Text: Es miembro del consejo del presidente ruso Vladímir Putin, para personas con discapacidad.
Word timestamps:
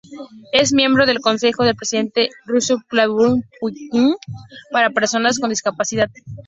Es 0.51 0.73
miembro 0.73 1.05
del 1.05 1.19
consejo 1.19 1.63
del 1.63 1.75
presidente 1.75 2.31
ruso 2.47 2.79
Vladímir 2.89 3.43
Putin, 3.59 4.15
para 4.71 4.89
personas 4.89 5.37
con 5.37 5.51
discapacidad. 5.51 6.09